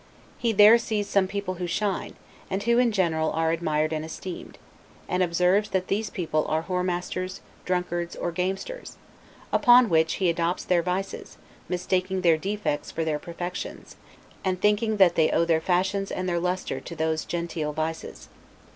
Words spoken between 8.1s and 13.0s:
or gamesters, upon which he adopts their vices, mistaking their defects